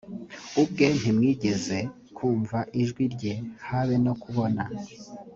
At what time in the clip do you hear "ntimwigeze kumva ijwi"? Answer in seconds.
0.97-3.03